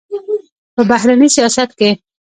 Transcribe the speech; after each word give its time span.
په 0.75 0.81
بهرني 0.89 1.27
سیاست 1.35 1.69
کې 1.79 1.89